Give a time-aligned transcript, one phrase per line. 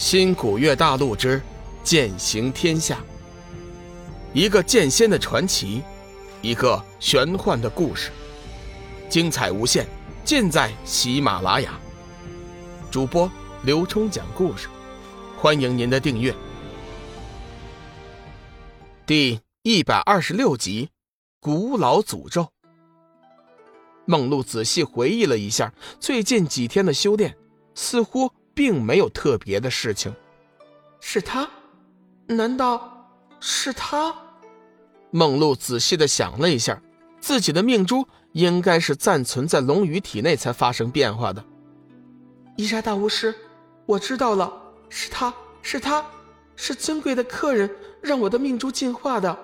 [0.00, 1.42] 新古月大陆之
[1.84, 3.04] 剑行天下，
[4.32, 5.82] 一个剑仙的传奇，
[6.40, 8.10] 一个玄幻的故事，
[9.10, 9.86] 精彩无限，
[10.24, 11.78] 尽在喜马拉雅。
[12.90, 13.30] 主播
[13.62, 14.68] 刘冲讲故事，
[15.36, 16.34] 欢迎您的订阅。
[19.04, 20.88] 第一百二十六集，
[21.40, 22.48] 古老诅咒。
[24.06, 27.36] 梦露仔细回忆了一下最近几天的修炼，
[27.74, 28.32] 似乎。
[28.54, 30.14] 并没有特别的事情，
[31.00, 31.48] 是他？
[32.26, 33.06] 难道
[33.40, 34.14] 是他？
[35.10, 36.80] 梦露仔细的想了一下，
[37.20, 41.44] 自己的命珠应该是暂存在龙宇体内才发生变化的。
[42.56, 43.34] 伊莎大巫师，
[43.86, 44.52] 我知道了，
[44.88, 46.04] 是他是他，
[46.54, 47.68] 是尊贵的客人
[48.00, 49.36] 让我的命珠进化的。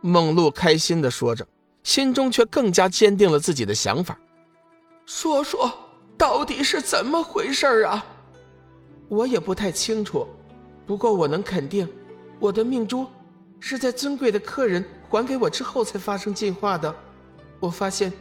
[0.00, 1.46] 梦露开心的说着，
[1.84, 4.18] 心中却更加坚定了自己的想法。
[5.06, 5.70] 说说，
[6.16, 8.04] 到底是怎么回事啊？
[9.10, 10.24] 我也不太清楚，
[10.86, 11.86] 不过我能肯定，
[12.38, 13.04] 我的命珠
[13.58, 16.94] 是在尊贵的客人还给我之后才发生进化的。
[17.58, 18.12] 我发现，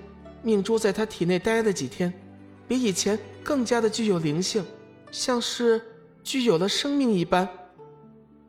[0.41, 2.11] 命珠在他体内待了几天，
[2.67, 4.65] 比以前更加的具有灵性，
[5.11, 5.79] 像是
[6.23, 7.47] 具有了生命一般。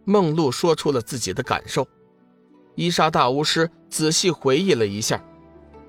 [0.04, 1.86] 梦露说出了自己的感受。
[2.74, 5.22] 伊莎大巫师仔细回忆了一下，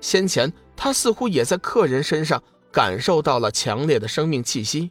[0.02, 4.90] 先前他似乎也在客人身上感受到了强烈的生命气息。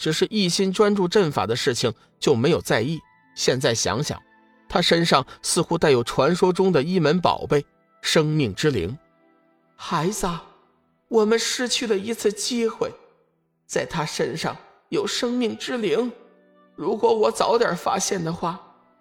[0.00, 2.98] 只是一心专注阵法的事情就没有在意。
[3.34, 4.20] 现在想想，
[4.66, 7.64] 他身上似乎带有传说中的一门宝贝——
[8.00, 8.98] 生命之灵。
[9.76, 10.26] 孩子，
[11.08, 12.90] 我们失去了一次机会，
[13.66, 14.56] 在他身上
[14.88, 16.10] 有生命之灵。
[16.74, 18.58] 如果我早点发现的话，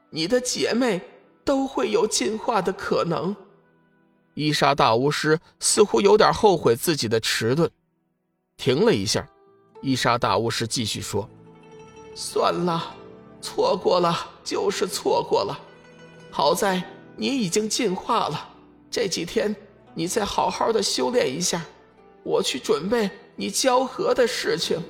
[0.10, 1.02] 你的姐妹
[1.46, 3.34] 都会有进化的可能。
[4.34, 7.70] 伊莎大巫师似乎有点后悔自己的迟钝，
[8.58, 9.26] 停了一下。
[9.82, 11.28] 伊莎大巫师继续说
[12.14, 12.94] ：“算了，
[13.42, 14.14] 错过了
[14.44, 15.58] 就是错过了。
[16.30, 16.84] 好在
[17.16, 18.50] 你已经进化了，
[18.92, 19.56] 这几天
[19.94, 21.62] 你再好好的修炼一下，
[22.24, 24.82] 我去准备你交合的事情。”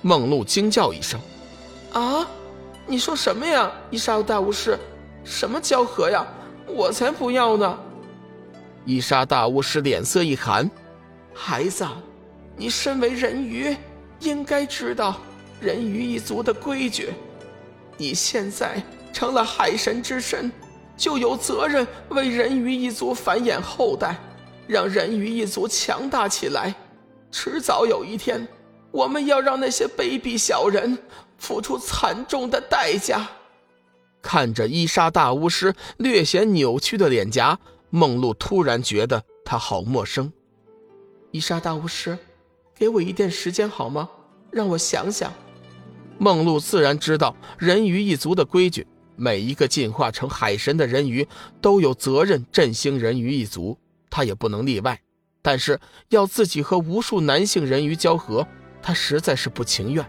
[0.00, 1.20] 梦露惊叫一声
[1.92, 2.26] ：“啊，
[2.86, 4.78] 你说什么呀，伊莎大巫师？
[5.24, 6.26] 什么交合呀？
[6.66, 7.78] 我才不要呢！”
[8.86, 10.70] 伊莎大巫师脸色一寒
[11.34, 11.86] ：“孩子，
[12.56, 13.76] 你身为人鱼。”
[14.20, 15.20] 应该知道
[15.60, 17.10] 人鱼一族的规矩。
[17.96, 18.82] 你现在
[19.12, 20.50] 成了海神之身，
[20.96, 24.18] 就有责任为人鱼一族繁衍后代，
[24.66, 26.74] 让人鱼一族强大起来。
[27.30, 28.46] 迟早有一天，
[28.90, 30.96] 我们要让那些卑鄙小人
[31.38, 33.28] 付出惨重的代价。
[34.22, 37.58] 看着伊莎大巫师略显扭曲的脸颊，
[37.90, 40.32] 梦露突然觉得他好陌生。
[41.30, 42.18] 伊莎大巫师。
[42.78, 44.06] 给我一点时间好吗？
[44.50, 45.32] 让我想想。
[46.18, 51.26] 梦露自然知道人鱼一族的规矩，每一个进化成海神的人鱼
[51.62, 53.78] 都有责任振兴人鱼一族，
[54.10, 55.00] 他也不能例外。
[55.40, 58.46] 但是要自己和无数男性人鱼交合，
[58.82, 60.04] 他实在是不情愿。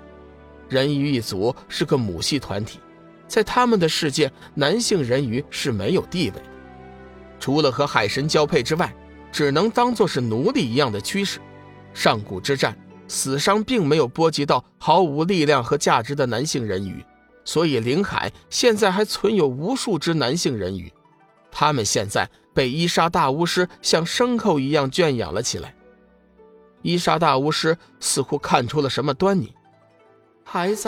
[0.68, 2.80] 人鱼一族是个母系团体，
[3.30, 6.42] 在他们的世界，男性人鱼是没有地位的，
[7.40, 8.94] 除了和海神交配之外，
[9.32, 11.40] 只能当做是奴隶一样的驱使。
[11.98, 12.78] 上古之战，
[13.08, 17.04] 死伤并没有波及到毫无力量和价值的男性人鱼，
[17.44, 20.94] 所以灵海现在还存有无数只男性人鱼，
[21.52, 25.74] 他们现在被伊莎大巫师像牲口一样圈养了起来。
[26.84, 29.52] 伊莎大巫师似乎看出了什么端倪，
[30.44, 30.88] 孩子，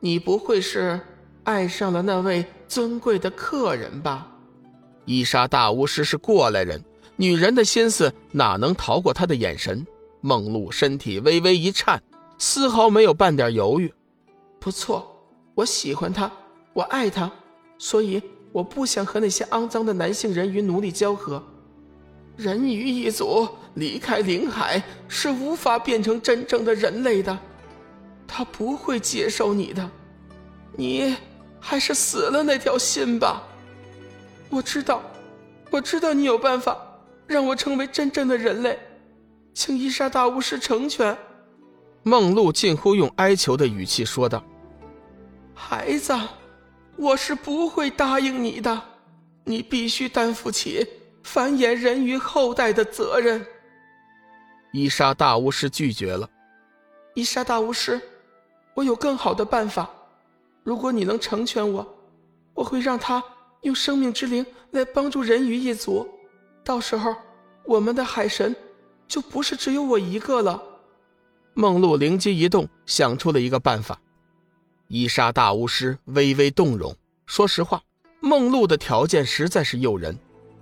[0.00, 0.98] 你不会是
[1.44, 4.26] 爱上了那位尊贵的客人吧？
[5.04, 6.82] 伊莎大巫师是过来人，
[7.14, 9.86] 女人的心思哪能逃过他的眼神？
[10.20, 12.02] 梦露身体微微一颤，
[12.38, 13.92] 丝毫没有半点犹豫。
[14.58, 15.16] 不错，
[15.54, 16.30] 我喜欢他，
[16.72, 17.30] 我爱他，
[17.78, 21.42] 所以我不想和那些肮脏的男性人鱼奴隶交合。
[22.36, 27.36] 人鱼一族离开灵海是无法变成真正的人类的，
[28.26, 29.90] 他不会接受你的。
[30.76, 31.16] 你
[31.58, 33.42] 还是死了那条心吧。
[34.50, 35.02] 我知道，
[35.70, 36.76] 我知道你有办法
[37.26, 38.78] 让我成为真正的人类。
[39.58, 41.18] 请伊莎大巫师成全。
[42.04, 44.40] 梦露近乎用哀求的语气说道
[45.52, 46.16] ：“孩子，
[46.94, 48.80] 我是不会答应你的，
[49.42, 50.86] 你必须担负起
[51.24, 53.44] 繁衍人鱼后代的责任。”
[54.72, 56.30] 伊莎大巫师拒绝了。
[57.16, 58.00] 伊莎大巫师，
[58.74, 59.90] 我有更好的办法。
[60.62, 61.84] 如果你能成全我，
[62.54, 63.20] 我会让他
[63.62, 66.08] 用生命之灵来帮助人鱼一族。
[66.62, 67.12] 到时候，
[67.64, 68.54] 我们的海神。
[69.08, 70.62] 就不是只有我一个了。
[71.54, 73.98] 梦露灵机一动，想出了一个办法。
[74.86, 76.94] 伊莎大巫师微微动容。
[77.26, 77.82] 说实话，
[78.20, 80.16] 梦露的条件实在是诱人。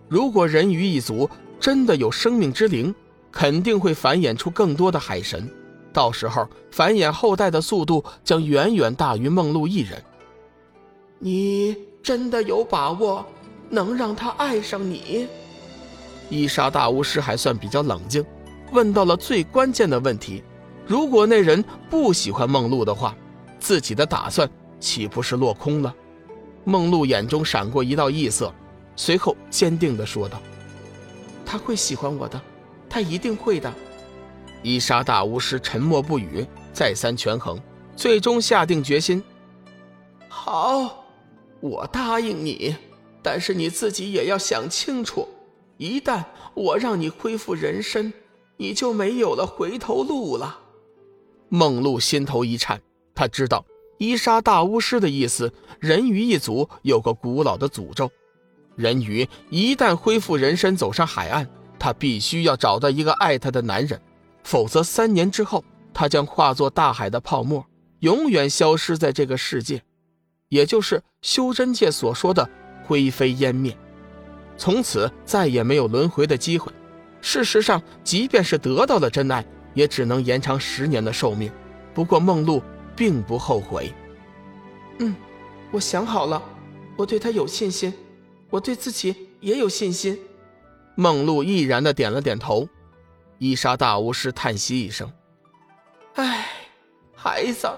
[0.08, 1.28] 如果人鱼一族
[1.60, 2.94] 真的有生命之灵，
[3.31, 5.49] 肯定会繁衍出更多的海神，
[5.92, 10.02] 到时候繁衍后代的速度将远远大于梦露一人。
[11.19, 13.25] 你真的有把握
[13.69, 15.26] 能让他爱上你？
[16.28, 18.25] 伊莎大巫师还算比较冷静，
[18.72, 20.42] 问到了最关键的问题：
[20.86, 23.16] 如果那人不喜欢梦露的话，
[23.58, 24.48] 自己的打算
[24.80, 25.94] 岂不是落空了？
[26.64, 28.52] 梦露眼中闪过一道异色，
[28.96, 30.40] 随后坚定地说道
[31.46, 32.40] ：“他会喜欢我的，
[32.88, 33.72] 他一定会的。”
[34.62, 37.60] 伊莎大巫师沉默不语，再三权衡，
[37.94, 39.22] 最终下定决心
[40.28, 41.04] ：“好，
[41.60, 42.74] 我答应你，
[43.22, 45.28] 但是你自己也要想清楚。”
[45.78, 46.24] 一旦
[46.54, 48.10] 我让你恢复人身，
[48.56, 50.58] 你就没有了回头路了。
[51.49, 52.81] 梦露心头一颤，
[53.14, 53.64] 他知道
[53.99, 58.11] 伊莎大巫师的意思，人鱼一族有个古老的诅咒：
[58.75, 61.47] 人鱼一旦恢复人身，走上海岸，
[61.79, 64.00] 他必须要找到一个爱他的男人，
[64.43, 65.64] 否则三年之后，
[65.94, 67.64] 他将化作大海的泡沫，
[68.00, 69.82] 永远消失在这个世界，
[70.49, 72.49] 也就是修真界所说的
[72.85, 73.76] 灰飞烟灭。
[74.59, 76.73] 从此再也没有轮回的机会。
[77.28, 79.44] 事实上，即便是得到了真爱，
[79.75, 81.50] 也只能延长十年的寿命。
[81.93, 82.62] 不过梦露
[82.94, 83.93] 并不后悔。
[85.00, 85.12] 嗯，
[85.73, 86.40] 我想好了，
[86.94, 87.93] 我对他有信心，
[88.49, 90.17] 我对自己也有信心。
[90.94, 92.69] 梦露毅然的点了点头。
[93.38, 95.12] 伊莎大巫师叹息一声
[96.14, 96.46] ：“唉，
[97.12, 97.69] 孩子，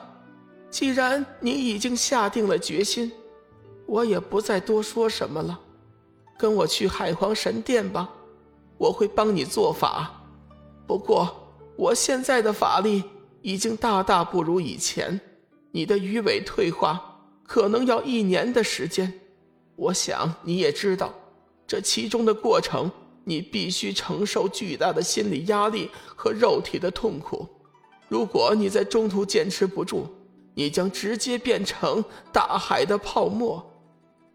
[0.69, 3.11] 既然你已经下定了决心，
[3.87, 5.59] 我也不再多说什么了。”
[6.39, 8.11] 跟我去海皇神殿吧，
[8.79, 10.25] 我会帮你做法。
[10.87, 13.05] 不过我现在的法力
[13.43, 15.21] 已经大大不如以前，
[15.73, 19.13] 你的鱼尾退化可能要一年的时间。
[19.77, 21.13] 我想你也知道，
[21.67, 22.91] 这其中的过程，
[23.25, 27.47] 你必须承受巨大的心理压力和肉体的痛苦。
[28.09, 30.07] 如果你在中途坚持不住，
[30.55, 33.65] 你将直接变成大海的泡沫。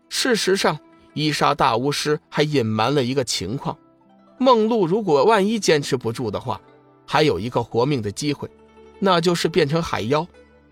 [0.10, 0.78] 事实上。
[1.16, 3.78] 伊莎大巫师还隐瞒了一个情况：
[4.44, 6.60] 梦露如果万一坚持不住的话，
[7.08, 8.50] 还有一个活命的机会，
[9.00, 10.28] 那就是变成海妖。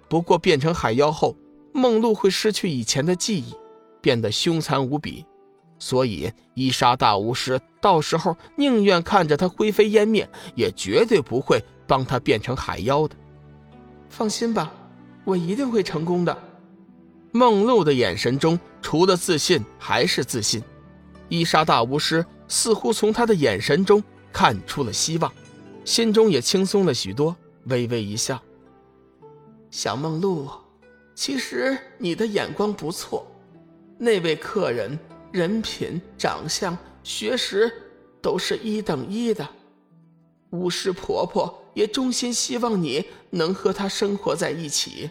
[0.10, 1.34] 不过变成海妖后，
[1.72, 3.56] 梦露会失去以前的记忆，
[4.02, 5.26] 变得凶残无比。
[5.80, 13.16] 所以伊莎大巫师到时候宁愿看着他灰飞烟灭，也绝对不会帮他变成海妖的。
[14.10, 14.70] 放心吧，
[15.24, 16.38] 我一定会成功的。
[17.32, 20.62] 梦露的眼神中，除了自信还是自信。
[21.30, 24.04] 伊莎大巫师似乎从他的眼神中
[24.34, 25.32] 看出了希望，
[25.86, 27.34] 心中也轻松了许多，
[27.68, 28.38] 微微一笑
[29.72, 30.50] ：“小梦露，
[31.16, 33.26] 其实你的眼光不错。
[33.98, 35.00] 那位客人
[35.32, 37.72] 人品、长相、学识
[38.22, 39.48] 都是一等一的。
[40.50, 45.10] 巫师婆婆也衷心希望你能和她生活在一起。”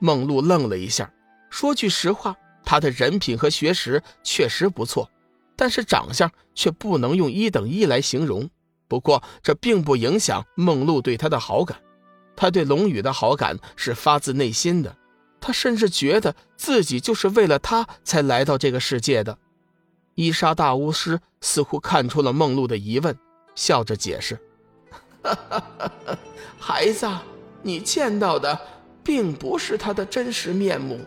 [0.00, 1.12] 梦露愣了一下。
[1.50, 5.10] 说句实话，他的人品和学识确实不错，
[5.56, 8.48] 但是长相却不能用一等一来形容。
[8.88, 11.78] 不过这并不影响梦露对他的好感，
[12.36, 14.96] 他对龙宇的好感是发自内心的，
[15.40, 19.38] 他甚至觉得自己就是为了他才来到这个世界的。
[20.14, 23.18] 伊莎大巫师似乎看出了梦露的疑问，
[23.54, 24.38] 笑着解释
[26.58, 27.08] ：“孩子，
[27.62, 28.58] 你见到的
[29.02, 31.00] 并不是他的真实面目。”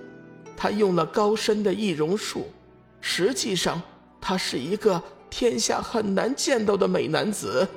[0.55, 2.51] 他用了高深的易容术，
[2.99, 3.81] 实际上
[4.21, 7.67] 他是一个天下很难见到的美男子，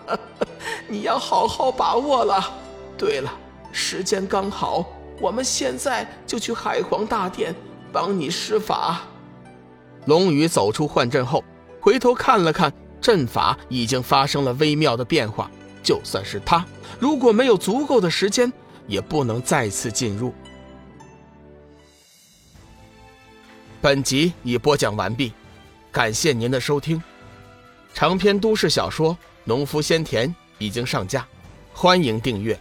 [0.88, 2.42] 你要好好把握了。
[2.96, 3.32] 对了，
[3.72, 4.84] 时间刚好，
[5.20, 7.54] 我们现在就去海皇大殿
[7.92, 9.00] 帮你施法。
[10.06, 11.42] 龙宇走出幻阵后，
[11.80, 15.50] 回头看了看阵法，已经发生了微妙的变化。
[15.82, 16.64] 就算是他，
[17.00, 18.52] 如果没有足够的时间，
[18.86, 20.32] 也不能再次进入。
[23.80, 25.32] 本集已播讲完毕，
[25.92, 27.00] 感谢您的收听。
[27.92, 29.12] 长篇都市小说
[29.44, 31.26] 《农夫先田》已经上架，
[31.74, 32.58] 欢迎订阅。